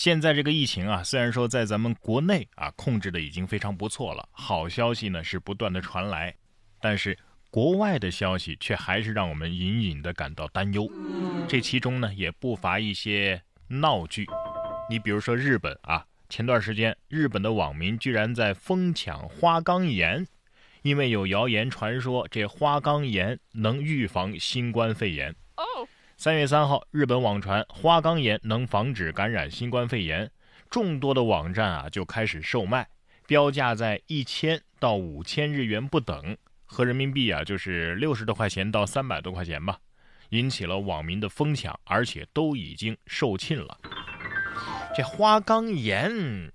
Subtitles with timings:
[0.00, 6.34] 现在这个疫情啊，虽然说在咱们国内啊控制的已经非常不错了，好消息呢是不断的传来，
[6.80, 7.18] 但是
[7.50, 10.90] 国外的消息却还是让我们隐隐的感到担忧。
[11.46, 14.26] 这其中呢也不乏一些闹剧，
[14.88, 20.26] 你比如说日本啊，前段时间日本的网民居然在疯抢花岗岩，
[20.80, 25.36] 因为有谣言传说这花岗岩能预防新冠肺炎。
[26.22, 30.30] 三月三号，日本网传花岗岩能防止感染新冠肺炎，
[30.68, 32.86] 众多的网站啊就开始售卖，
[33.26, 39.78] 标价在一千到五千日元不等，合人民币啊就是六十多块钱到三百多块钱吧，
[40.28, 43.78] 引起了网民的疯抢，而且都已经售罄了。
[44.94, 46.52] 这花岗岩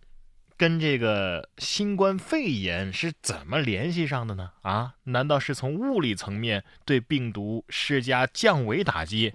[0.57, 4.51] 跟这个新冠肺炎是怎么联系上的呢？
[4.61, 9.33] 啊，难道是从物理层面对病毒施加降维打击？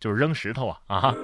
[0.00, 1.14] 就是扔石头啊啊！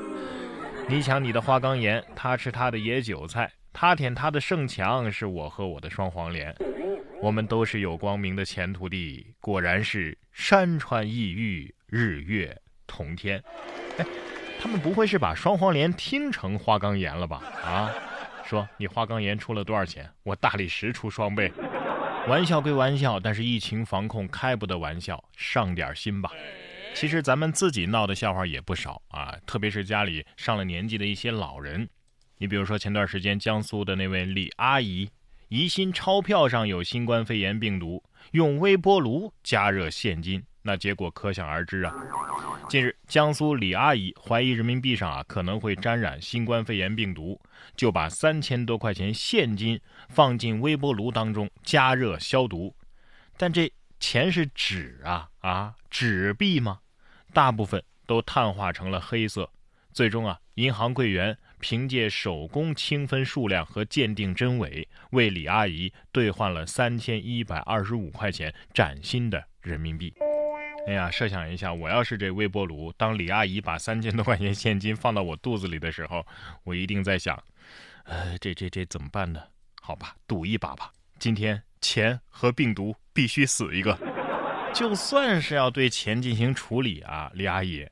[0.88, 6.54] 你抢你的花岗岩，他吃他的野韭菜，他舔他的圣墙，是我和我的双黄连。
[7.20, 13.42] 我们都是有光明的前途的，果然是山川异域，日月同天。
[13.98, 14.06] 哎，
[14.60, 17.42] 他们不会是把双黄连听成花岗岩了吧？
[17.64, 17.92] 啊，
[18.48, 20.10] 说你花岗岩出了多少钱？
[20.22, 21.52] 我大理石出双倍。
[22.26, 26.30] 玩笑归玩笑，但是疫情防控开不得玩笑，上点心吧。
[26.94, 31.86] 其实咱们自己闹的笑话也不少啊，特别是家里上了年纪的一些老人。
[32.38, 35.10] 你比如说前段时间江苏的那位李阿姨，
[35.48, 41.94] 疑心钞票上有新冠肺炎病毒，用微波炉加热现金，那结果可想而知啊。
[42.68, 47.40] 近日，江苏李阿姨怀疑人民币上啊可能会沾染新冠肺炎病毒，
[47.74, 49.80] 就把三千多块钱现金
[50.10, 52.76] 放进微波炉当中加热消毒，
[53.38, 53.72] 但这。
[54.00, 56.78] 钱是纸啊啊，纸币吗？
[57.32, 59.50] 大部分都碳化成了黑色。
[59.92, 70.14] 最终啊，银行柜员凭借手工清分数量和鉴定真伪，为李阿姨兑换了三千一百二十五块钱崭新的人民币。
[70.88, 76.26] 哎呀，设想一下，我要是这微波炉，当李阿姨把三千多块钱现金放到我肚子里的时候，
[76.64, 77.38] 我一定在想，
[78.04, 79.42] 呃，这这这怎么办呢？
[79.82, 80.90] 好吧，赌一把吧。
[81.18, 83.98] 今天钱和病毒必须死一个，
[84.72, 87.86] 就算是要对钱进行处理啊，李阿姨，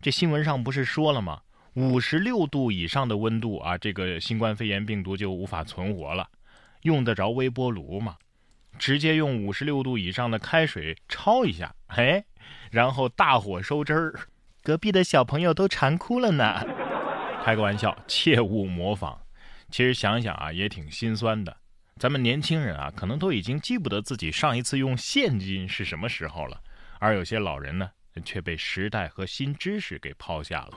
[0.00, 1.40] 这新闻上不是说了吗？
[1.74, 6.28] 五十六度以上的温度啊，这个新冠肺炎病毒就无法存活了，
[6.82, 8.16] 用得着微波炉吗？
[8.78, 12.22] 直接用五十六度以上的开水焯一下，哎，
[12.70, 14.14] 然后大火收汁儿，
[14.62, 16.64] 隔壁的小朋友都馋哭了呢。
[17.44, 19.20] 开个玩笑，切勿模仿。
[19.70, 21.56] 其实想想啊，也挺心酸的。
[21.96, 26.60] 咱们年轻人啊，可能都已经记不得自己上一次用现金是什么时候了，
[26.98, 27.90] 而有些老人呢，
[28.24, 30.72] 却被时代和新知识给抛下了，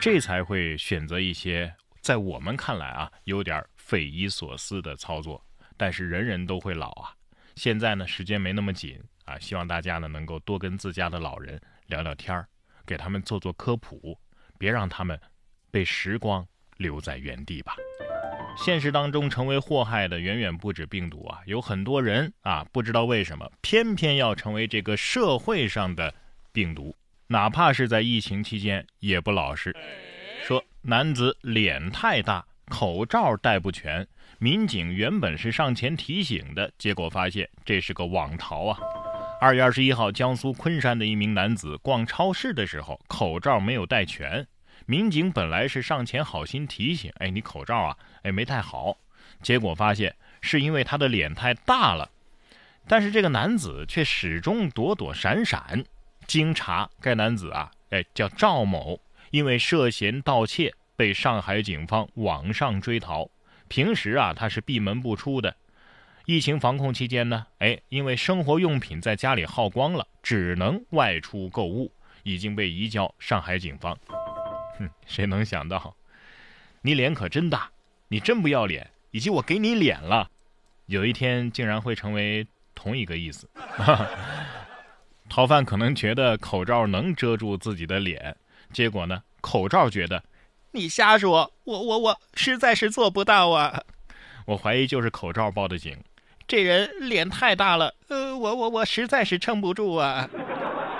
[0.00, 5.44] 这才会选择一些在我们看来啊有点匪夷所思的操作。
[5.76, 7.10] 但是人人都会老啊，
[7.56, 12.46] 现在呢时间没那么紧啊，希望大家呢能够多跟自家的老人聊聊天儿，
[12.84, 14.18] 给他们做做科普，
[14.58, 15.18] 别让他们
[15.70, 16.46] 被时光
[16.76, 17.74] 留在原地吧。
[18.56, 26.12] 现实当中，成为祸害的远远不止病毒啊，有很多人啊，不知道为什么，偏偏要成为这个社会上的
[26.52, 26.94] 病毒，
[27.28, 29.74] 哪怕是在疫情期间也不老实。
[30.44, 34.06] 说男子脸太大，口罩戴不全，
[34.38, 38.78] 民警原本是上前提醒的，结果发现这是个网逃啊。
[39.42, 44.46] 二月二十一号，江苏昆山的一名男子逛超市的时候，口罩没有戴全。
[44.86, 48.96] 民警本来是上前好心提醒，哎，你口罩啊，哎，没戴好。
[49.42, 52.08] 结果发现是因为他的脸太大了，
[52.86, 55.84] 但是这个男子却始终躲躲闪闪。
[56.28, 59.00] 经查，该男子啊，哎，叫赵某，
[59.32, 63.28] 因为涉嫌盗窃被上海警方网上追逃。
[63.66, 65.56] 平时啊，他是闭门不出的。
[66.24, 71.90] 疫情防控期间呢，哎，因为生活用品在家里耗光了，只能外出购物，
[72.22, 73.98] 已经被移交上海警方。
[74.78, 75.96] 哼，谁能想到，
[76.80, 77.70] 你脸可真大，
[78.08, 80.30] 你真不要脸，以及我给你脸了，
[80.86, 83.48] 有一天竟然会成为同一个意思。
[85.28, 88.36] 逃犯可能觉得口罩能遮住自己的脸，
[88.72, 90.22] 结果呢，口罩觉得
[90.70, 93.82] 你瞎说，我我我实在是做不到啊！
[94.46, 95.96] 我怀疑就是口罩报的警，
[96.46, 100.28] 这人脸太大了，呃，我我我实在是撑不住啊！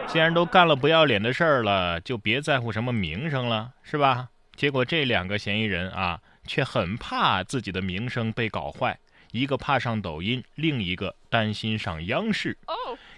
[0.08, 4.28] 既然都干了不要脸的事儿了，就别在乎什么名声了，是吧？
[4.56, 8.98] 结果这两个嫌疑人啊，却很怕自己的名声被搞坏，
[9.30, 12.56] 一个怕上抖音，另一个担心上央视。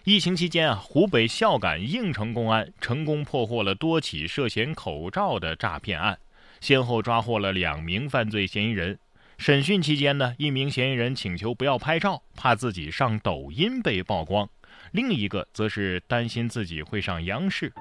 [0.05, 6.19] 疫情期间啊，湖北孝感应城公安成功破获了多起涉嫌口罩的诈骗案，
[6.61, 8.99] 先后抓获了两名犯罪嫌疑人。
[9.37, 14.47] 审讯期间呢，一名嫌疑人请求不要拍照，怕自己上抖音被曝光；
[14.93, 17.73] 另一个则是担心自己会上央视。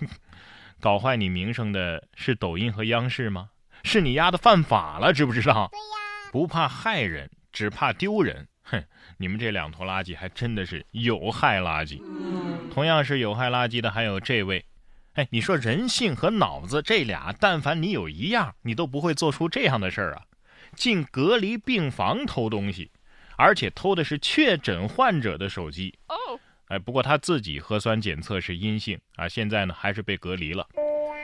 [0.80, 3.50] 搞坏你名声的是抖音和央视吗？
[3.82, 5.68] 是你丫的犯法了，知不知道？
[5.70, 8.46] 对呀，不怕害人，只怕丢人。
[8.62, 8.82] 哼，
[9.18, 12.00] 你们这两坨垃圾还真的是有害垃圾。
[12.72, 14.64] 同样是有害垃圾的还有这位。
[15.14, 20.22] 哎，你说人性和脑子这俩，但凡你有一样，你都不会做出这样的事儿啊！
[20.74, 22.90] 进隔离病房偷东西，
[23.36, 25.94] 而且偷的是确诊患者的手机。
[26.08, 30.66] 哦，哎，不过他自己核酸检测是阴性啊，现在呢还是被隔离了。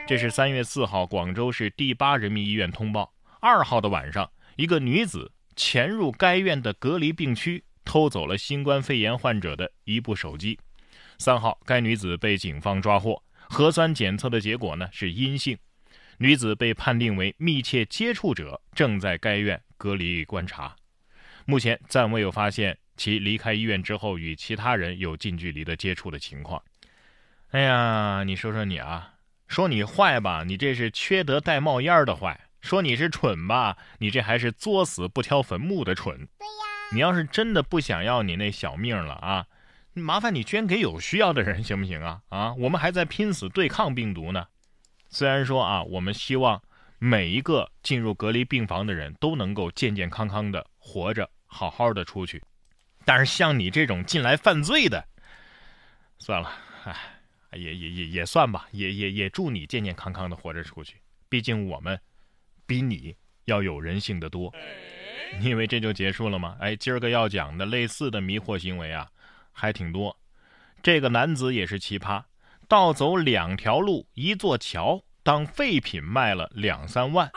[0.07, 10.57] 这是三月四号广州市第八人民医院通报，二号的晚上，一个女子潜入该院的隔离病区，偷走了新冠肺炎患者的一部手机。
[11.17, 15.57] 三号，该女子被警方抓获，核酸检测的结果呢是阴性。
[16.19, 20.75] 女子被判定为密切接触者，正在该院隔离观察。
[21.45, 26.61] 目前暂未有发现其离开医院之后与其他人有近距离的接触的情况。
[27.51, 29.13] 哎呀，你说说你啊，
[29.47, 36.17] 说你坏吧，你这是缺德带冒烟的坏；说你是蠢吧，你这还是作死不挑坟墓的蠢。
[36.17, 39.45] 对呀，你要是真的不想要你那小命了啊，
[39.93, 42.21] 麻烦你捐给有需要的人行不行啊？
[42.29, 44.47] 啊，我们还在拼死对抗病毒呢。
[45.17, 46.61] 虽然说啊，我们希望
[46.99, 52.39] 每一个进入隔离病房的人都能够健健康康的活着，好好的出去，
[53.03, 55.03] 但是像你这种进来犯罪的，
[56.19, 56.53] 算了，
[56.83, 56.95] 哎，
[57.57, 60.97] 也也也也算吧，也也也祝你健健康康的活着出去。
[61.27, 61.99] 毕竟我们
[62.67, 63.15] 比你
[63.45, 64.53] 要有人性的多。
[65.39, 66.55] 你以为这就结束了吗？
[66.59, 69.09] 哎，今儿个要讲的类似的迷惑行为啊，
[69.51, 70.15] 还挺多。
[70.83, 72.23] 这个男子也是奇葩。
[72.67, 77.29] 盗走两条路、一座桥当废品卖了两三万，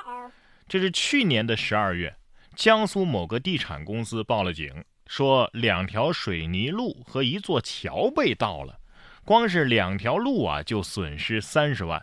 [0.69, 2.15] 这是去年的十二月，
[2.55, 8.79] 江苏某个地产公司报了警，说两条水泥路和一座桥被盗了，
[9.25, 12.01] 光是两条路啊就损失三十万。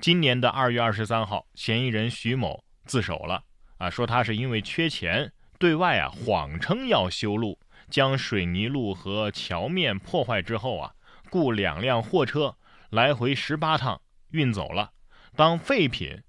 [0.00, 3.44] 今年的二月二十三号，嫌疑人徐某自首了，
[3.78, 7.56] 啊，说他是因为缺钱，对外啊谎称要修路，
[7.88, 10.92] 将水泥路和桥面破坏之后啊，
[11.30, 12.56] 雇两辆货车。
[12.90, 14.90] 来回十八趟运走了，
[15.36, 16.22] 当废品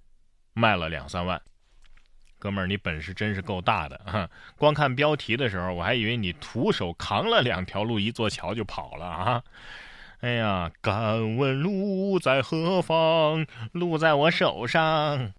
[0.54, 1.42] 卖了两三万。
[2.40, 4.28] 哥们儿，你本事真是够大的啊！
[4.58, 9.44] 光看标题的时候，我还以为你徒手扛了两条路、一座桥就跑了啊！
[10.22, 13.46] 哎呀，敢问路在何方？
[13.74, 15.34] 路在我手上。